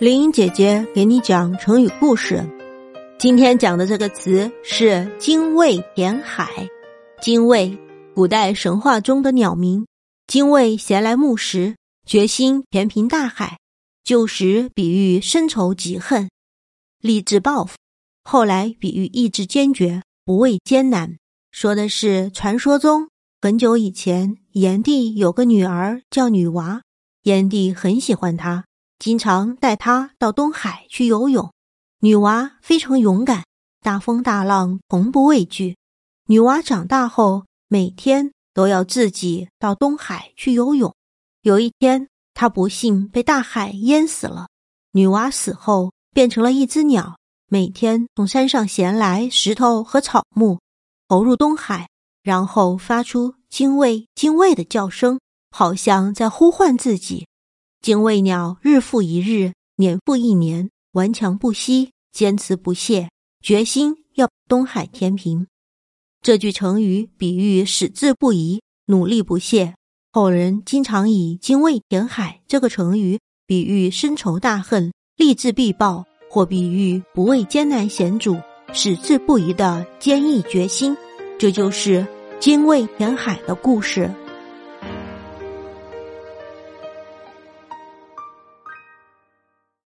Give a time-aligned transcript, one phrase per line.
[0.00, 2.44] 林英姐姐给你讲成语故事。
[3.16, 6.68] 今天讲的这个词是“精卫填海”。
[7.22, 7.78] 精卫，
[8.12, 9.86] 古代神话中的鸟名。
[10.26, 13.58] 精卫衔来木石，决心填平大海。
[14.02, 16.28] 旧时比喻深仇极恨，
[17.00, 17.76] 立志报复；
[18.24, 21.16] 后来比喻意志坚决，不畏艰难。
[21.52, 23.08] 说的是传说中
[23.40, 26.82] 很久以前，炎帝有个女儿叫女娃，
[27.22, 28.64] 炎帝很喜欢她。
[28.98, 31.52] 经常带她到东海去游泳，
[32.00, 33.44] 女娃非常勇敢，
[33.80, 35.76] 大风大浪从不畏惧。
[36.26, 40.94] 女娃长大后，每天都要自己到东海去游泳。
[41.42, 44.48] 有一天，她不幸被大海淹死了。
[44.92, 47.18] 女娃死后变成了一只鸟，
[47.48, 50.60] 每天从山上衔来石头和草木，
[51.08, 51.88] 投入东海，
[52.22, 57.26] 然后发出“精卫，精卫”的叫声，好像在呼唤自己。
[57.84, 63.10] 精卫鸟日复一日，年复一年，顽强不息，坚持不懈，
[63.42, 65.46] 决心要东海填平。
[66.22, 69.74] 这句成语比喻矢志不移，努力不懈。
[70.12, 78.38] 后人经常以“精卫填海”这个成语比喻深仇大恨、立志必报，或比喻不畏艰难险阻、
[78.72, 80.96] 矢志不移的坚毅决心。
[81.38, 82.06] 这就是
[82.40, 84.10] “精卫填海”的故事。